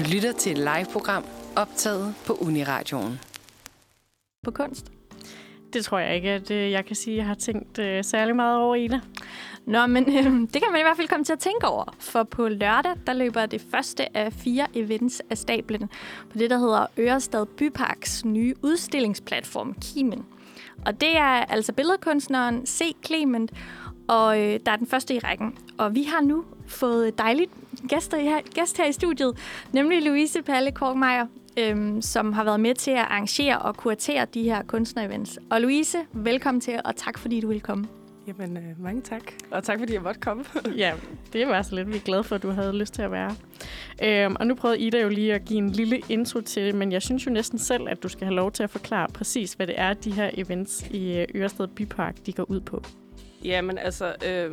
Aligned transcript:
Du 0.00 0.04
lytter 0.14 0.32
til 0.32 0.52
et 0.52 0.58
live-program 0.58 1.24
optaget 1.56 2.14
på 2.26 2.32
Uniradioen. 2.32 3.20
på 4.44 4.50
kunst. 4.50 4.92
Det 5.72 5.84
tror 5.84 5.98
jeg 5.98 6.16
ikke, 6.16 6.30
at 6.30 6.50
øh, 6.50 6.70
jeg 6.70 6.84
kan 6.84 6.96
sige, 6.96 7.14
at 7.14 7.18
jeg 7.18 7.26
har 7.26 7.34
tænkt 7.34 7.78
øh, 7.78 8.04
særlig 8.04 8.36
meget 8.36 8.58
over, 8.58 8.74
Ida. 8.74 9.00
Nå, 9.66 9.86
men 9.86 10.04
øh, 10.08 10.24
det 10.24 10.62
kan 10.62 10.72
man 10.72 10.80
i 10.80 10.82
hvert 10.82 10.96
fald 10.96 11.08
komme 11.08 11.24
til 11.24 11.32
at 11.32 11.38
tænke 11.38 11.66
over. 11.66 11.94
For 11.98 12.22
på 12.22 12.48
lørdag, 12.48 12.92
der 13.06 13.12
løber 13.12 13.46
det 13.46 13.62
første 13.70 14.16
af 14.16 14.32
fire 14.32 14.66
events 14.74 15.22
af 15.30 15.38
stablen 15.38 15.88
på 16.30 16.38
det, 16.38 16.50
der 16.50 16.58
hedder 16.58 16.86
Ørestad 16.98 17.46
Byparks 17.46 18.24
nye 18.24 18.54
udstillingsplatform, 18.62 19.74
Kimen. 19.82 20.26
Og 20.86 21.00
det 21.00 21.16
er 21.16 21.44
altså 21.44 21.72
billedkunstneren 21.72 22.66
C. 22.66 22.96
Clement, 23.06 23.52
og 24.08 24.40
øh, 24.40 24.60
der 24.66 24.72
er 24.72 24.76
den 24.76 24.86
første 24.86 25.14
i 25.14 25.18
rækken. 25.18 25.58
Og 25.78 25.94
vi 25.94 26.02
har 26.02 26.20
nu 26.20 26.44
fået 26.66 27.18
dejligt 27.18 27.50
gæster 27.88 28.18
her, 28.18 28.40
gæst 28.54 28.76
her 28.76 28.86
i 28.86 28.92
studiet, 28.92 29.38
nemlig 29.72 30.02
Louise 30.02 30.42
Palle 30.42 30.72
Korkmeier, 30.72 31.26
øhm, 31.58 32.02
som 32.02 32.32
har 32.32 32.44
været 32.44 32.60
med 32.60 32.74
til 32.74 32.90
at 32.90 32.96
arrangere 32.98 33.58
og 33.58 33.76
kuratere 33.76 34.26
de 34.34 34.42
her 34.42 34.62
kunstnerevents. 34.62 35.38
Og 35.50 35.60
Louise, 35.60 35.98
velkommen 36.12 36.60
til, 36.60 36.80
og 36.84 36.96
tak 36.96 37.18
fordi 37.18 37.40
du 37.40 37.48
vil 37.48 37.60
komme. 37.60 37.99
Jamen, 38.26 38.56
øh, 38.56 38.82
mange 38.82 39.02
tak. 39.02 39.22
Og 39.50 39.64
tak, 39.64 39.78
fordi 39.78 39.92
jeg 39.94 40.02
måtte 40.02 40.20
komme. 40.20 40.44
Ja, 40.76 40.94
det 41.32 41.48
var 41.48 41.62
så 41.62 41.74
lidt. 41.74 41.88
Vi 41.88 41.96
er 41.96 42.00
glade 42.00 42.24
for, 42.24 42.34
at 42.34 42.42
du 42.42 42.50
havde 42.50 42.78
lyst 42.78 42.94
til 42.94 43.02
at 43.02 43.10
være. 43.10 43.36
Øhm, 44.04 44.36
og 44.40 44.46
nu 44.46 44.54
prøvede 44.54 44.78
Ida 44.78 45.00
jo 45.00 45.08
lige 45.08 45.34
at 45.34 45.44
give 45.44 45.58
en 45.58 45.70
lille 45.70 46.00
intro 46.08 46.40
til 46.40 46.66
det, 46.66 46.74
men 46.74 46.92
jeg 46.92 47.02
synes 47.02 47.26
jo 47.26 47.30
næsten 47.30 47.58
selv, 47.58 47.88
at 47.88 48.02
du 48.02 48.08
skal 48.08 48.24
have 48.24 48.34
lov 48.34 48.52
til 48.52 48.62
at 48.62 48.70
forklare 48.70 49.08
præcis, 49.08 49.52
hvad 49.52 49.66
det 49.66 49.74
er, 49.78 49.94
de 49.94 50.12
her 50.12 50.30
events 50.34 50.86
i 50.90 51.18
øh, 51.18 51.26
Ørested 51.34 51.66
Bypark, 51.66 52.26
de 52.26 52.32
går 52.32 52.50
ud 52.50 52.60
på. 52.60 52.82
Jamen, 53.44 53.78
altså, 53.78 54.14
øh, 54.26 54.50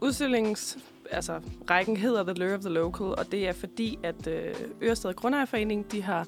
udstillings... 0.00 0.78
Altså, 1.10 1.40
rækken 1.70 1.96
hedder 1.96 2.22
The 2.22 2.32
Lure 2.32 2.54
of 2.54 2.60
the 2.60 2.68
Local, 2.68 3.06
og 3.06 3.32
det 3.32 3.48
er 3.48 3.52
fordi, 3.52 3.98
at 4.02 4.26
øh, 4.26 4.54
Ørested 4.82 5.14
Grundejerforening, 5.14 5.92
de 5.92 6.02
har 6.02 6.26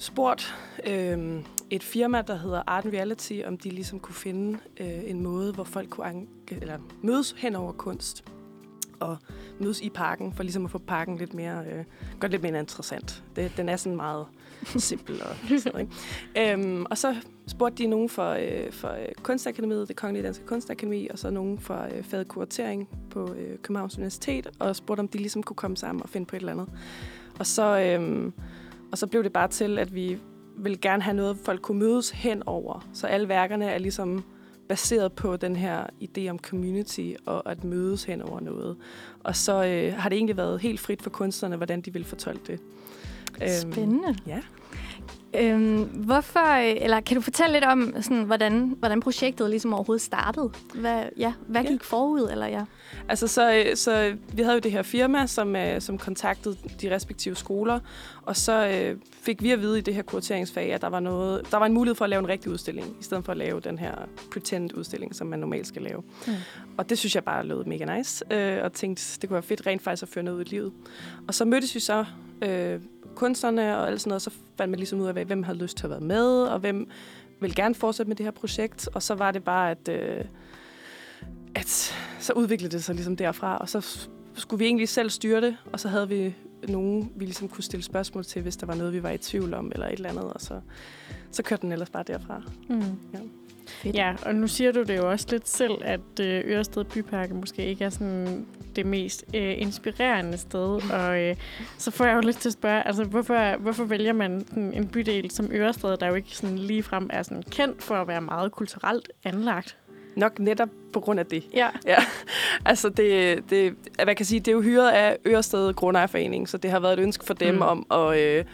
spurgt 0.00 0.54
øh, 0.86 1.42
et 1.70 1.82
firma, 1.82 2.22
der 2.22 2.36
hedder 2.36 2.62
Art 2.66 2.84
and 2.84 2.94
Reality, 2.94 3.40
om 3.46 3.58
de 3.58 3.70
ligesom 3.70 4.00
kunne 4.00 4.14
finde 4.14 4.58
øh, 4.80 5.10
en 5.10 5.22
måde, 5.22 5.52
hvor 5.52 5.64
folk 5.64 5.88
kunne 5.88 6.06
anke, 6.06 6.58
eller 6.60 6.78
mødes 7.02 7.34
hen 7.38 7.56
over 7.56 7.72
kunst 7.72 8.24
og 9.00 9.16
mødes 9.58 9.80
i 9.80 9.88
parken, 9.88 10.32
for 10.32 10.42
ligesom 10.42 10.64
at 10.64 10.70
få 10.70 10.78
parken 10.78 11.16
lidt 11.16 11.34
mere, 11.34 11.64
øh, 11.66 11.84
det 12.22 12.30
lidt 12.30 12.42
mere 12.42 12.58
interessant. 12.58 13.24
Det, 13.36 13.52
den 13.56 13.68
er 13.68 13.76
sådan 13.76 13.96
meget 13.96 14.26
simpel 14.88 15.22
og 15.22 15.60
sådan 15.60 15.80
ikke? 15.80 16.52
Øhm, 16.52 16.86
og 16.90 16.98
så 16.98 17.16
spurgte 17.46 17.82
de 17.82 17.86
nogen 17.86 18.08
for, 18.08 18.30
øh, 18.30 18.72
for 18.72 18.88
øh, 18.88 19.08
Kunstakademiet, 19.22 19.88
det 19.88 19.96
Kongelige 19.96 20.24
Danske 20.24 20.46
Kunstakademi, 20.46 21.08
og 21.08 21.18
så 21.18 21.30
nogen 21.30 21.58
fra 21.58 21.94
øh, 21.94 22.04
faget 22.04 22.28
kuratering 22.28 22.88
på 23.10 23.34
øh, 23.34 23.58
Københavns 23.58 23.96
Universitet, 23.96 24.48
og 24.58 24.76
spurgte, 24.76 25.00
om 25.00 25.08
de 25.08 25.18
ligesom 25.18 25.42
kunne 25.42 25.56
komme 25.56 25.76
sammen 25.76 26.02
og 26.02 26.08
finde 26.08 26.26
på 26.26 26.36
et 26.36 26.40
eller 26.40 26.52
andet. 26.52 26.68
Og 27.38 27.46
så, 27.46 27.80
øh, 27.80 28.32
og 28.92 28.98
så 28.98 29.06
blev 29.06 29.24
det 29.24 29.32
bare 29.32 29.48
til, 29.48 29.78
at 29.78 29.94
vi 29.94 30.18
vil 30.56 30.80
gerne 30.80 31.02
have 31.02 31.16
noget, 31.16 31.36
folk 31.44 31.62
kunne 31.62 31.78
mødes 31.78 32.10
hen 32.10 32.42
over. 32.46 32.88
Så 32.92 33.06
alle 33.06 33.28
værkerne 33.28 33.64
er 33.64 33.78
ligesom 33.78 34.24
baseret 34.68 35.12
på 35.12 35.36
den 35.36 35.56
her 35.56 35.86
idé 36.02 36.28
om 36.28 36.38
community 36.38 37.12
og 37.26 37.50
at 37.50 37.64
mødes 37.64 38.04
hen 38.04 38.22
over 38.22 38.40
noget. 38.40 38.76
Og 39.24 39.36
så 39.36 39.64
øh, 39.64 39.94
har 39.94 40.08
det 40.08 40.16
egentlig 40.16 40.36
været 40.36 40.60
helt 40.60 40.80
frit 40.80 41.02
for 41.02 41.10
kunstnerne, 41.10 41.56
hvordan 41.56 41.80
de 41.80 41.92
vil 41.92 42.04
fortolke 42.04 42.42
det. 42.46 42.60
Øhm, 43.42 43.72
Spændende. 43.72 44.16
ja. 44.26 44.40
Øhm, 45.36 45.82
hvorfor, 45.82 46.54
øh, 46.70 46.76
eller 46.84 47.00
kan 47.00 47.14
du 47.16 47.20
fortælle 47.20 47.52
lidt 47.52 47.64
om, 47.64 47.94
sådan, 48.00 48.22
hvordan, 48.22 48.74
hvordan 48.78 49.00
projektet 49.00 49.50
ligesom 49.50 49.74
overhovedet 49.74 50.02
startede? 50.02 50.50
Hvad, 50.74 51.02
ja, 51.16 51.32
hvad 51.46 51.62
Ja. 51.62 51.68
gik 51.70 51.84
forud? 51.84 52.28
Eller, 52.30 52.46
ja? 52.46 52.64
Altså, 53.08 53.26
så, 53.26 53.54
øh, 53.54 53.76
så 53.76 54.16
vi 54.32 54.42
havde 54.42 54.54
jo 54.54 54.60
det 54.60 54.72
her 54.72 54.82
firma, 54.82 55.26
som, 55.26 55.56
øh, 55.56 55.80
som 55.80 55.98
kontaktede 55.98 56.56
de 56.82 56.94
respektive 56.94 57.36
skoler, 57.36 57.80
og 58.22 58.36
så 58.36 58.66
øh, 58.68 58.96
fik 59.22 59.42
vi 59.42 59.50
at 59.50 59.60
vide 59.60 59.78
i 59.78 59.80
det 59.80 59.94
her 59.94 60.02
kurateringsfag, 60.02 60.72
at 60.72 60.80
der 60.82 60.88
var, 60.88 61.00
noget, 61.00 61.50
der 61.50 61.56
var 61.56 61.66
en 61.66 61.72
mulighed 61.72 61.94
for 61.94 62.04
at 62.04 62.10
lave 62.10 62.20
en 62.20 62.28
rigtig 62.28 62.52
udstilling, 62.52 62.86
i 63.00 63.02
stedet 63.04 63.24
for 63.24 63.32
at 63.32 63.38
lave 63.38 63.60
den 63.60 63.78
her 63.78 63.94
pretend-udstilling, 64.32 65.14
som 65.16 65.26
man 65.26 65.38
normalt 65.38 65.66
skal 65.66 65.82
lave. 65.82 66.02
Mm. 66.26 66.32
Og 66.78 66.90
det 66.90 66.98
synes 66.98 67.14
jeg 67.14 67.24
bare 67.24 67.46
lød 67.46 67.64
mega 67.64 67.96
nice, 67.96 68.24
øh, 68.32 68.58
og 68.64 68.72
tænkte, 68.72 69.18
det 69.20 69.28
kunne 69.28 69.34
være 69.34 69.42
fedt 69.42 69.66
rent 69.66 69.82
faktisk 69.82 70.02
at 70.02 70.08
føre 70.08 70.24
noget 70.24 70.36
ud 70.38 70.44
i 70.44 70.48
livet. 70.48 70.72
Og 71.28 71.34
så 71.34 71.44
mødtes 71.44 71.74
vi 71.74 71.80
så, 71.80 72.04
øh, 72.42 72.80
kunstnerne 73.14 73.76
og 73.78 73.88
alt 73.88 74.00
sådan 74.00 74.08
noget, 74.08 74.22
så 74.22 74.30
fandt 74.56 74.70
man 74.70 74.78
ligesom 74.78 75.00
ud 75.00 75.06
af, 75.06 75.24
hvem 75.24 75.42
havde 75.42 75.58
lyst 75.58 75.76
til 75.76 75.84
at 75.84 75.90
være 75.90 76.00
med, 76.00 76.42
og 76.42 76.58
hvem 76.58 76.88
ville 77.40 77.54
gerne 77.54 77.74
fortsætte 77.74 78.08
med 78.08 78.16
det 78.16 78.26
her 78.26 78.30
projekt. 78.30 78.88
Og 78.94 79.02
så 79.02 79.14
var 79.14 79.30
det 79.30 79.44
bare, 79.44 79.70
at, 79.70 79.88
øh, 79.88 80.24
at 81.54 81.94
så 82.18 82.32
udviklede 82.32 82.72
det 82.72 82.84
sig 82.84 82.94
ligesom 82.94 83.16
derfra, 83.16 83.56
og 83.56 83.68
så 83.68 84.08
skulle 84.34 84.58
vi 84.58 84.64
egentlig 84.64 84.88
selv 84.88 85.10
styre 85.10 85.40
det, 85.40 85.56
og 85.72 85.80
så 85.80 85.88
havde 85.88 86.08
vi 86.08 86.34
nogen, 86.68 87.12
vi 87.16 87.24
ligesom 87.24 87.48
kunne 87.48 87.64
stille 87.64 87.84
spørgsmål 87.84 88.24
til, 88.24 88.42
hvis 88.42 88.56
der 88.56 88.66
var 88.66 88.74
noget, 88.74 88.92
vi 88.92 89.02
var 89.02 89.10
i 89.10 89.18
tvivl 89.18 89.54
om, 89.54 89.72
eller 89.74 89.86
et 89.86 89.92
eller 89.92 90.08
andet, 90.08 90.24
og 90.24 90.40
så, 90.40 90.60
så 91.30 91.42
kørte 91.42 91.62
den 91.62 91.72
ellers 91.72 91.90
bare 91.90 92.02
derfra. 92.06 92.42
Mm. 92.68 92.80
Ja. 93.14 93.18
Fedt. 93.70 93.96
Ja, 93.96 94.14
og 94.26 94.34
nu 94.34 94.46
siger 94.46 94.72
du 94.72 94.82
det 94.82 94.96
jo 94.96 95.10
også 95.10 95.26
lidt 95.30 95.48
selv, 95.48 95.72
at 95.80 96.20
øh, 96.20 96.42
Ørested 96.44 96.84
Bypark 96.84 97.30
måske 97.30 97.64
ikke 97.66 97.84
er 97.84 97.90
sådan 97.90 98.46
det 98.76 98.86
mest 98.86 99.24
øh, 99.34 99.54
inspirerende 99.58 100.38
sted. 100.38 100.80
Og 101.00 101.20
øh, 101.20 101.36
så 101.78 101.90
får 101.90 102.04
jeg 102.04 102.14
jo 102.14 102.20
lidt 102.20 102.38
til 102.38 102.48
at 102.48 102.52
spørge, 102.52 102.86
altså 102.86 103.04
hvorfor, 103.04 103.58
hvorfor 103.58 103.84
vælger 103.84 104.12
man 104.12 104.44
sådan 104.48 104.72
en 104.72 104.88
bydel 104.88 105.30
som 105.30 105.48
Ørested, 105.52 105.96
der 105.96 106.06
jo 106.06 106.14
ikke 106.14 106.36
sådan 106.36 106.58
ligefrem 106.58 107.10
er 107.12 107.22
sådan 107.22 107.42
kendt 107.50 107.82
for 107.82 107.94
at 107.94 108.08
være 108.08 108.20
meget 108.20 108.52
kulturelt 108.52 109.08
anlagt? 109.24 109.76
Nok 110.16 110.38
netop 110.38 110.68
på 110.92 111.00
grund 111.00 111.20
af 111.20 111.26
det. 111.26 111.44
Ja. 111.54 111.68
Ja, 111.86 111.96
altså 112.70 112.88
det, 112.88 113.42
det, 113.50 113.74
hvad 114.04 114.14
kan 114.14 114.26
sige, 114.26 114.40
det 114.40 114.48
er 114.48 114.52
jo 114.52 114.62
hyret 114.62 114.90
af 114.90 115.16
Ørsted 115.26 115.74
Grundejerforening, 115.74 116.48
så 116.48 116.58
det 116.58 116.70
har 116.70 116.80
været 116.80 116.92
et 116.92 117.02
ønske 117.02 117.24
for 117.24 117.34
dem 117.34 117.54
mm. 117.54 117.62
om 117.62 117.86
at, 117.90 118.18
øh, 118.18 118.44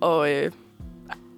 og, 0.00 0.32
øh, 0.32 0.50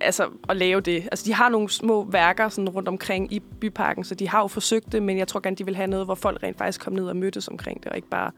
altså, 0.06 0.28
at 0.48 0.56
lave 0.56 0.80
det. 0.80 1.02
Altså 1.12 1.24
de 1.26 1.34
har 1.34 1.48
nogle 1.48 1.70
små 1.70 2.04
værker 2.04 2.48
sådan 2.48 2.68
rundt 2.68 2.88
omkring 2.88 3.32
i 3.32 3.38
byparken, 3.38 4.04
så 4.04 4.14
de 4.14 4.28
har 4.28 4.40
jo 4.40 4.46
forsøgt 4.46 4.92
det, 4.92 5.02
men 5.02 5.18
jeg 5.18 5.28
tror 5.28 5.40
gerne, 5.40 5.56
de 5.56 5.64
vil 5.64 5.76
have 5.76 5.86
noget, 5.86 6.06
hvor 6.06 6.14
folk 6.14 6.42
rent 6.42 6.58
faktisk 6.58 6.80
kom 6.80 6.92
ned 6.92 7.06
og 7.06 7.16
mødtes 7.16 7.48
omkring 7.48 7.82
det, 7.84 7.90
og 7.90 7.96
ikke 7.96 8.08
bare 8.08 8.30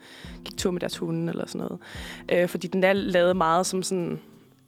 gik 0.44 0.56
tur 0.56 0.70
med 0.70 0.80
deres 0.80 0.96
hunde 0.96 1.32
eller 1.32 1.46
sådan 1.46 1.58
noget. 1.58 1.78
Øh, 2.32 2.48
fordi 2.48 2.66
den 2.66 2.84
er 2.84 2.92
lavet 2.92 3.36
meget 3.36 3.66
som 3.66 3.82
sådan 3.82 4.20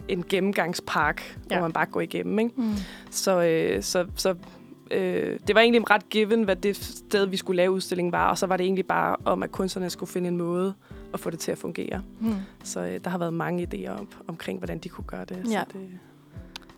en 0.09 0.25
gennemgangspark, 0.29 1.39
ja. 1.51 1.55
Hvor 1.55 1.63
man 1.63 1.73
bare 1.73 1.87
går 1.87 2.01
igennem, 2.01 2.39
ikke? 2.39 2.53
Mm. 2.57 2.75
Så, 3.11 3.43
øh, 3.43 3.83
så, 3.83 4.07
så 4.17 4.35
øh, 4.91 5.39
det 5.47 5.55
var 5.55 5.61
egentlig 5.61 5.91
ret 5.91 6.09
given, 6.09 6.43
hvad 6.43 6.57
det 6.57 6.77
sted, 6.77 7.27
vi 7.27 7.37
skulle 7.37 7.57
lave 7.57 7.71
udstillingen 7.71 8.13
var, 8.13 8.31
og 8.31 8.39
så 8.39 8.47
var 8.47 8.57
det 8.57 8.65
egentlig 8.65 8.87
bare 8.87 9.17
om, 9.25 9.43
at 9.43 9.53
kunstnerne 9.53 9.91
skulle 9.91 10.13
finde 10.13 10.29
en 10.29 10.37
måde 10.37 10.75
at 11.15 11.21
få 11.21 11.31
det 11.31 11.39
til 11.39 11.53
at 11.53 11.59
fungere. 11.59 12.03
Mm. 12.21 12.35
Så 12.65 12.81
øh, 12.81 13.01
der 13.05 13.11
har 13.11 13.19
været 13.19 13.35
mange 13.35 13.69
idéer 13.73 13.99
om, 13.99 14.09
omkring, 14.29 14.59
hvordan 14.59 14.79
de 14.79 14.89
kunne 14.89 15.05
gøre 15.05 15.25
det. 15.25 15.37
Ja. 15.51 15.61
Så 15.61 15.79
det 15.79 16.01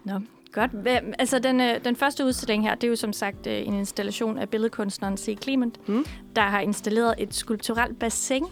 Nå, 0.04 0.20
godt. 0.52 0.70
Altså, 1.18 1.38
den, 1.38 1.60
øh, 1.60 1.84
den 1.84 1.96
første 1.96 2.24
udstilling 2.24 2.62
her, 2.64 2.74
det 2.74 2.84
er 2.84 2.88
jo 2.88 2.96
som 2.96 3.12
sagt 3.12 3.46
øh, 3.46 3.66
en 3.66 3.74
installation 3.74 4.38
af 4.38 4.48
billedkunstneren 4.48 5.16
C. 5.16 5.38
Clement, 5.42 5.88
Mm. 5.88 6.04
der 6.36 6.42
har 6.42 6.60
installeret 6.60 7.14
et 7.18 7.34
skulpturelt 7.34 7.98
bassin. 7.98 8.44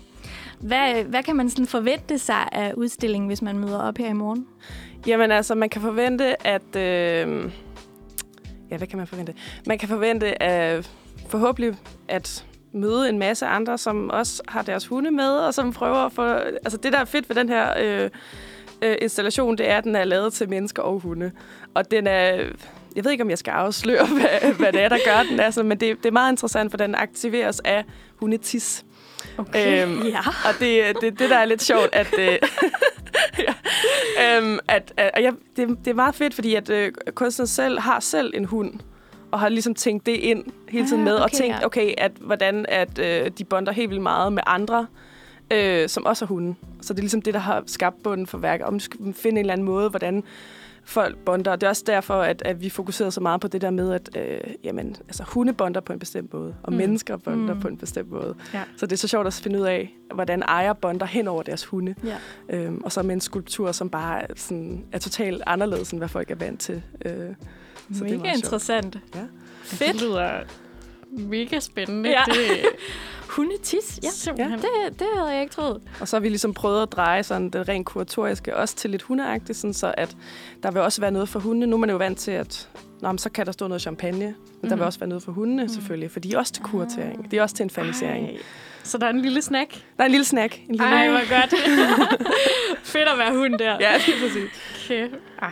Hvad, 0.61 0.99
øh, 0.99 1.09
hvad 1.09 1.23
kan 1.23 1.37
man 1.37 1.51
sådan 1.51 1.67
forvente 1.67 2.19
sig 2.19 2.49
af 2.53 2.73
udstillingen, 2.77 3.29
hvis 3.29 3.43
man 3.43 3.59
møder 3.59 3.79
op 3.79 3.99
her 3.99 4.09
i 4.09 4.13
morgen? 4.13 4.47
Jamen 5.07 5.31
altså, 5.31 5.55
man 5.55 5.69
kan 5.69 5.81
forvente, 5.83 6.47
at... 6.47 6.77
Øh, 6.77 7.51
ja, 8.71 8.77
hvad 8.77 8.87
kan 8.87 8.99
man 8.99 9.07
forvente? 9.07 9.35
Man 9.67 9.79
kan 9.79 9.89
forvente 9.89 10.43
at 10.43 10.91
forhåbentlig 11.29 11.75
at 12.09 12.47
møde 12.73 13.09
en 13.09 13.19
masse 13.19 13.47
andre, 13.47 13.79
som 13.79 14.11
også 14.11 14.43
har 14.49 14.63
deres 14.63 14.87
hunde 14.87 15.11
med, 15.11 15.31
og 15.31 15.55
som 15.55 15.73
prøver 15.73 15.97
at 15.97 16.13
få... 16.13 16.23
Altså 16.25 16.77
det, 16.77 16.93
der 16.93 16.99
er 16.99 17.05
fedt 17.05 17.29
ved 17.29 17.37
den 17.37 17.49
her 17.49 17.75
øh, 17.81 18.11
øh, 18.83 18.97
installation, 19.01 19.59
det 19.59 19.71
er, 19.71 19.79
at 19.79 19.85
den 19.85 19.97
er 19.97 20.05
lavet 20.05 20.33
til 20.33 20.49
mennesker 20.49 20.83
og 20.83 21.01
hunde. 21.01 21.33
Og 21.75 21.91
den 21.91 22.07
er... 22.07 22.45
Jeg 22.97 23.05
ved 23.05 23.11
ikke, 23.11 23.25
om 23.25 23.31
jeg 23.31 23.39
skal 23.39 23.51
afsløre, 23.51 24.07
hvad, 24.21 24.53
hvad 24.53 24.73
det 24.73 24.83
er, 24.83 24.89
der 24.89 24.99
gør 25.05 25.23
den. 25.31 25.41
Altså, 25.41 25.63
men 25.63 25.81
det, 25.81 25.97
det 25.97 26.07
er 26.07 26.13
meget 26.13 26.33
interessant, 26.33 26.71
for 26.71 26.79
den 26.79 26.95
aktiveres 26.95 27.61
af 27.61 27.85
hundetis. 28.17 28.85
Okay. 29.39 29.83
Øhm, 29.83 30.03
ja. 30.03 30.19
Og 30.19 30.55
det 30.61 30.97
det, 31.01 31.19
det, 31.19 31.31
der 31.31 31.37
er 31.37 31.45
lidt 31.45 31.63
sjovt, 31.63 31.89
at, 31.93 32.19
øh, 32.19 32.39
ja, 33.47 33.55
øhm, 34.39 34.59
at, 34.69 34.93
at 34.97 35.11
og 35.15 35.23
jeg, 35.23 35.33
det, 35.57 35.69
det 35.85 35.91
er 35.91 35.95
meget 35.95 36.15
fedt, 36.15 36.35
fordi 36.35 36.55
at 36.55 36.71
øh, 36.71 36.93
kunstneren 37.15 37.47
selv 37.47 37.81
har 37.81 38.01
selv 38.01 38.33
en 38.35 38.45
hund, 38.45 38.81
og 39.31 39.41
har 39.41 39.49
ligesom 39.49 39.75
tænkt 39.75 40.07
det 40.07 40.13
ind 40.13 40.45
hele 40.69 40.87
tiden 40.87 41.01
Ah, 41.01 41.05
med, 41.05 41.15
og 41.15 41.25
okay, 41.25 41.37
tænkt, 41.37 41.57
ja. 41.61 41.67
okay, 41.67 41.95
at, 41.99 42.13
hvordan 42.21 42.67
at, 42.69 42.99
øh, 42.99 43.31
de 43.39 43.45
bonder 43.45 43.73
helt 43.73 43.91
vildt 43.91 44.03
meget 44.03 44.33
med 44.33 44.43
andre, 44.47 44.87
øh, 45.53 45.89
som 45.89 46.07
også 46.07 46.25
har 46.25 46.29
hunde. 46.29 46.55
Så 46.81 46.93
det 46.93 46.99
er 46.99 47.03
ligesom 47.03 47.23
det, 47.23 47.35
der 47.35 47.41
har 47.41 47.63
skabt 47.67 48.03
bunden 48.03 48.27
for 48.27 48.39
værket, 48.39 48.67
om 48.67 48.73
du 48.79 48.79
skal 48.85 49.01
finde 49.15 49.29
en 49.31 49.37
eller 49.39 49.53
anden 49.53 49.65
måde, 49.65 49.89
hvordan 49.91 50.25
folk 50.85 51.17
bonder. 51.19 51.51
Og 51.51 51.61
det 51.61 51.67
er 51.67 51.71
også 51.71 51.85
derfor, 51.87 52.15
at, 52.15 52.43
at 52.45 52.63
vi 52.63 52.69
fokuserer 52.71 53.11
så 53.11 53.21
meget 53.21 53.41
på 53.41 53.49
det 53.49 53.61
der 53.61 53.71
med, 53.71 53.93
at 53.93 54.11
øh, 54.17 54.41
jamen, 54.65 54.97
altså, 55.09 55.23
hunde 55.27 55.53
bonder 55.53 55.81
på 55.81 55.93
en 55.93 55.99
bestemt 55.99 56.33
måde, 56.35 56.55
og 56.63 56.73
Mm. 56.73 56.79
mennesker 56.79 57.17
bonder 57.17 57.55
Mm. 57.55 57.61
på 57.61 57.69
en 57.69 57.77
bestemt 57.77 58.11
måde. 58.11 58.35
Ja. 58.55 58.63
Så 58.77 58.87
det 58.87 58.93
er 58.93 58.97
så 58.97 59.09
sjovt 59.09 59.27
at 59.27 59.33
finde 59.35 59.59
ud 59.61 59.65
af, 59.65 59.95
hvordan 60.15 60.43
ejer 60.43 60.73
bonder 60.73 61.07
hen 61.07 61.29
over 61.29 61.43
deres 61.43 61.65
hunde. 61.65 61.95
Ja. 62.05 62.17
Øhm, 62.49 62.81
og 62.85 62.93
så 62.93 63.03
med 63.03 63.15
en 63.15 63.21
skulptur, 63.21 63.73
som 63.73 63.91
bare 63.91 64.23
er, 64.23 64.27
sådan, 64.37 64.85
er 64.93 64.99
totalt 64.99 65.43
anderledes, 65.47 65.91
end 65.91 66.01
hvad 66.01 66.09
folk 66.09 66.31
er 66.31 66.35
vant 66.35 66.61
til. 66.61 66.83
Øh, 67.05 67.13
så 67.13 67.15
det 67.15 68.01
er 68.01 68.05
Mega 68.05 68.17
meget 68.17 68.23
sjovt. 68.23 68.37
interessant. 68.37 68.99
Ja. 69.15 69.21
Fedt. 69.65 69.93
Det 69.93 70.03
lyder 70.03 70.31
mega 71.11 71.59
spændende. 71.61 72.11
Ja. 72.11 72.23
Det, 72.27 72.35
Hundetis? 73.31 73.99
Ja, 74.03 74.09
Simpelthen. 74.11 74.59
det, 74.59 74.99
det 74.99 75.07
havde 75.17 75.31
jeg 75.31 75.43
ikke 75.43 75.55
troet. 75.55 75.81
Og 76.01 76.09
så 76.09 76.17
har 76.17 76.21
vi 76.21 76.29
ligesom 76.29 76.55
prøvet 76.55 76.83
at 76.83 76.93
dreje 76.93 77.23
sådan 77.23 77.51
det 77.51 77.69
rent 77.69 77.87
kuratoriske 77.87 78.57
også 78.57 78.77
til 78.77 78.91
lidt 78.91 79.03
hundeagtigt, 79.03 79.59
sådan 79.59 79.75
så 79.75 79.95
at 79.97 80.17
der 80.63 80.71
vil 80.71 80.83
også 80.83 81.01
være 81.01 81.11
noget 81.11 81.29
for 81.29 81.41
hundene. 81.41 81.67
Nu 81.67 81.77
er 81.77 81.81
man 81.81 81.91
jo 81.91 81.97
vant 81.97 82.19
til, 82.19 82.31
at 82.31 82.69
Nå, 83.01 83.09
men 83.13 83.19
så 83.19 83.31
kan 83.31 83.47
der 83.47 83.53
stå 83.53 83.69
noget 83.69 83.83
champagne. 83.83 84.19
Men 84.19 84.35
mm. 84.63 84.69
der 84.69 84.69
vil 84.69 84.77
Mhm. 84.77 84.87
også 84.87 84.99
være 84.99 85.09
noget 85.09 85.23
for 85.23 85.33
hundene, 85.33 85.69
selvfølgelig. 85.69 86.11
For 86.11 86.21
de 86.21 86.33
er 86.35 86.39
også 86.39 86.53
til 86.53 86.63
kuratering. 86.63 87.31
De 87.31 87.39
er 87.39 87.43
også 87.43 87.55
til 87.55 87.65
en 87.65 87.71
fanisering. 87.71 88.27
Ej. 88.29 88.37
Så 88.83 88.99
der 88.99 89.07
er 89.07 89.11
en 89.11 89.21
lille 89.21 89.43
snack. 89.43 89.75
Der 89.97 90.03
er 90.03 90.07
en 90.07 90.11
lille 90.11 90.25
snack. 90.25 90.59
En 90.59 90.65
lille 90.69 90.85
Ej, 90.87 91.09
hvor 91.11 91.41
godt. 91.41 91.51
Fedt 92.83 93.09
at 93.09 93.19
være 93.19 93.37
hund 93.37 93.59
der. 93.59 93.77
Ja, 93.81 93.93
lige 94.07 94.17
præcis. 94.23 94.51
Okay. 94.85 95.09
Ej, 95.43 95.51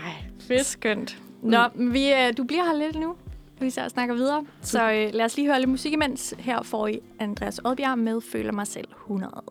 Fedt. 0.49 0.67
Skønt. 0.67 1.19
Nå, 1.43 1.59
men 1.75 1.93
vi, 1.93 2.13
øh, 2.13 2.37
du 2.37 2.45
bliver 2.45 2.65
her 2.65 2.75
lidt 2.87 2.97
nu. 3.01 3.15
Vi 3.61 3.71
så 3.71 3.89
snakker 3.89 4.15
videre. 4.15 4.45
Så 4.63 4.93
øh, 4.93 5.11
lad 5.15 5.25
os 5.25 5.37
lige 5.37 5.49
høre 5.49 5.59
lidt 5.59 5.71
musik 5.71 5.93
imens. 5.93 6.35
Her 6.39 6.63
får 6.63 6.87
I 6.87 7.01
Andreas 7.19 7.61
Oddbjerg 7.65 7.99
med 7.99 8.21
Føler 8.21 8.53
mig 8.53 8.67
selv 8.67 8.89
100. 8.91 9.43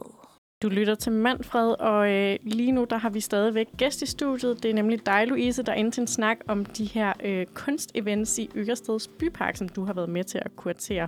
Du 0.62 0.70
lytter 0.70 0.96
til 0.96 1.12
Manfred, 1.12 1.76
og 1.80 2.12
øh, 2.12 2.38
lige 2.42 2.72
nu 2.72 2.84
der 2.90 2.98
har 2.98 3.10
vi 3.10 3.20
stadigvæk 3.20 3.68
gæst 3.78 4.02
i 4.02 4.06
studiet. 4.06 4.64
Det 4.64 4.72
er 4.72 4.76
nemlig 4.76 5.06
dig, 5.06 5.28
Louise, 5.28 5.64
der 5.64 5.72
er 5.72 5.90
til 5.90 6.02
en 6.02 6.08
snak 6.08 6.38
om 6.48 6.66
de 6.66 6.86
her 6.86 7.14
øh, 7.24 7.46
kunstevents 7.54 8.40
i 8.40 8.50
Øresteds 8.56 9.08
Bypark, 9.08 9.56
som 9.56 9.70
du 9.70 9.84
har 9.86 9.94
været 9.94 10.10
med 10.10 10.24
til 10.24 10.38
at 10.38 10.56
kuratere. 10.56 11.08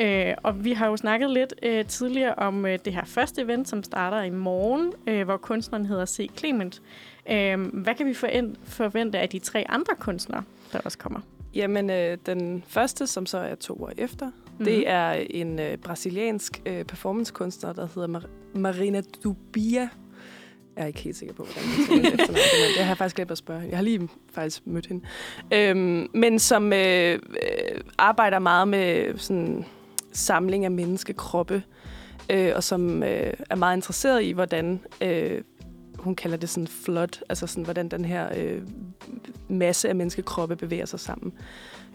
Øh, 0.00 0.34
og 0.42 0.64
vi 0.64 0.72
har 0.72 0.86
jo 0.86 0.96
snakket 0.96 1.30
lidt 1.30 1.54
øh, 1.62 1.84
tidligere 1.86 2.34
om 2.34 2.66
øh, 2.66 2.78
det 2.84 2.92
her 2.92 3.04
første 3.04 3.42
event, 3.42 3.68
som 3.68 3.82
starter 3.82 4.22
i 4.22 4.30
morgen, 4.30 4.92
øh, 5.06 5.24
hvor 5.24 5.36
kunstneren 5.36 5.86
hedder 5.86 6.06
C. 6.06 6.30
Clement. 6.36 6.82
Øh, 7.30 7.60
hvad 7.72 7.94
kan 7.94 8.06
vi 8.06 8.12
forvent- 8.14 8.58
forvente 8.64 9.18
af 9.18 9.28
de 9.28 9.38
tre 9.38 9.64
andre 9.68 9.94
kunstnere, 9.98 10.42
der 10.72 10.80
også 10.84 10.98
kommer? 10.98 11.20
Jamen, 11.54 11.90
øh, 11.90 12.18
den 12.26 12.64
første, 12.66 13.06
som 13.06 13.26
så 13.26 13.38
er 13.38 13.54
to 13.54 13.82
år 13.82 13.92
efter, 13.98 14.26
mm-hmm. 14.26 14.64
det 14.64 14.88
er 14.88 15.12
en 15.12 15.58
øh, 15.58 15.78
brasiliansk 15.78 16.62
øh, 16.66 16.84
performancekunstner, 16.84 17.72
der 17.72 17.88
hedder 17.94 18.18
Mar- 18.18 18.58
Marina 18.58 19.02
Dubia. 19.24 19.88
Jeg 20.76 20.82
er 20.82 20.86
ikke 20.86 21.00
helt 21.00 21.16
sikker 21.16 21.34
på, 21.34 21.44
hvordan 21.44 21.62
man 21.64 22.04
det 22.04 22.14
efternavn, 22.20 22.36
det 22.76 22.84
har 22.84 22.90
jeg 22.90 22.98
faktisk 22.98 23.16
glemt 23.16 23.30
at 23.30 23.38
spørge. 23.38 23.62
Jeg 23.68 23.78
har 23.78 23.82
lige 23.82 24.08
faktisk 24.32 24.66
mødt 24.66 24.86
hende. 24.86 25.06
Øhm, 25.52 26.08
men 26.14 26.38
som 26.38 26.72
øh, 26.72 27.12
øh, 27.12 27.80
arbejder 27.98 28.38
meget 28.38 28.68
med 28.68 29.18
sådan 29.18 29.64
samling 30.12 30.64
af 30.64 30.70
menneskekroppe, 30.70 31.62
øh, 32.30 32.52
og 32.56 32.64
som 32.64 33.02
øh, 33.02 33.32
er 33.50 33.54
meget 33.56 33.76
interesseret 33.76 34.22
i, 34.22 34.30
hvordan 34.32 34.80
øh, 35.00 35.42
hun 36.00 36.14
kalder 36.14 36.36
det 36.36 36.48
sådan 36.48 36.66
flood, 36.66 37.22
altså 37.28 37.46
sådan, 37.46 37.64
hvordan 37.64 37.88
den 37.88 38.04
her 38.04 38.28
øh, 38.36 38.62
masse 39.48 39.88
af 39.88 39.94
menneskekroppe 39.94 40.56
bevæger 40.56 40.86
sig 40.86 41.00
sammen. 41.00 41.32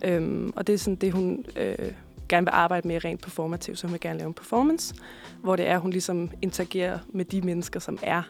Øhm, 0.03 0.53
og 0.55 0.67
det 0.67 0.73
er 0.73 0.77
sådan 0.77 0.95
det, 0.95 1.13
hun 1.13 1.45
øh, 1.55 1.91
gerne 2.29 2.45
vil 2.45 2.51
arbejde 2.53 2.87
med 2.87 3.05
rent 3.05 3.21
performativt, 3.21 3.79
så 3.79 3.87
hun 3.87 3.91
vil 3.91 4.01
gerne 4.01 4.19
lave 4.19 4.27
en 4.27 4.33
performance, 4.33 4.95
hvor 5.41 5.55
det 5.55 5.67
er, 5.67 5.77
hun 5.77 5.91
ligesom 5.91 6.29
interagerer 6.41 6.99
med 7.09 7.25
de 7.25 7.41
mennesker, 7.41 7.79
som 7.79 7.97
er 8.01 8.21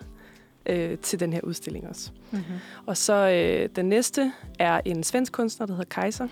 øh, 0.66 0.98
til 0.98 1.20
den 1.20 1.34
her 1.34 1.42
udstilling 1.42 1.88
også. 1.88 2.12
Mm-hmm. 2.32 2.56
Og 2.86 2.98
så 2.98 3.14
øh, 3.14 3.70
den 3.76 3.86
næste 3.86 4.32
er 4.60 4.82
en 4.86 5.04
svensk 5.04 5.32
kunstner, 5.32 5.68
der 5.68 5.74
hedder 5.74 5.90
Kaiser, 5.90 6.28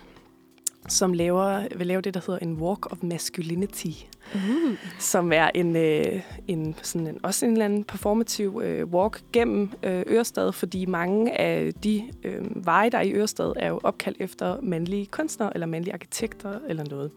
som 0.90 1.14
laver, 1.14 1.68
vil 1.76 1.88
lave 1.88 2.02
det, 2.02 2.14
der 2.14 2.20
hedder 2.28 2.40
en 2.40 2.54
Walk 2.54 2.92
of 2.92 2.98
Masculinity, 3.04 3.88
Uh. 4.36 4.78
som 5.00 5.34
er 5.34 5.50
en, 5.56 5.76
øh, 5.76 6.22
en, 6.48 6.76
sådan 6.82 7.08
en 7.08 7.20
også 7.24 7.46
en 7.46 7.52
eller 7.52 7.66
anden 7.66 7.84
performativ 7.84 8.62
øh, 8.64 8.88
walk 8.88 9.22
gennem 9.34 9.70
øh, 9.84 10.04
Ørestad, 10.08 10.52
fordi 10.52 10.86
mange 10.86 11.42
af 11.42 11.74
de 11.84 12.04
øh, 12.24 12.66
veje, 12.66 12.90
der 12.90 12.98
er 12.98 13.02
i 13.02 13.14
Ørestad, 13.14 13.54
er 13.56 13.70
jo 13.70 13.80
opkaldt 13.84 14.18
efter 14.20 14.62
mandlige 14.62 15.06
kunstnere 15.06 15.54
eller 15.54 15.68
mandlige 15.68 15.94
arkitekter 15.94 16.60
eller 16.68 16.84
noget. 16.90 17.12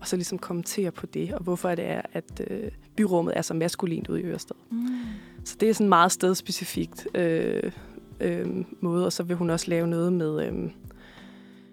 Og 0.00 0.08
så 0.08 0.16
ligesom 0.16 0.38
kommentere 0.38 0.90
på 0.90 1.06
det, 1.06 1.32
og 1.32 1.42
hvorfor 1.42 1.74
det 1.74 1.86
er, 1.86 2.02
at 2.12 2.42
øh, 2.50 2.70
byrummet 2.96 3.36
er 3.36 3.42
så 3.42 3.54
maskulint 3.54 4.08
ude 4.08 4.20
i 4.20 4.24
Ørestad. 4.24 4.56
Mm. 4.70 4.88
Så 5.44 5.56
det 5.60 5.68
er 5.68 5.72
sådan 5.72 5.88
meget 5.88 6.12
stedspecifikt 6.12 7.06
øh, 7.14 7.72
øh, 8.20 8.46
måde, 8.80 9.06
og 9.06 9.12
så 9.12 9.22
vil 9.22 9.36
hun 9.36 9.50
også 9.50 9.66
lave 9.68 9.86
noget 9.86 10.12
med, 10.12 10.46
øh, 10.46 10.70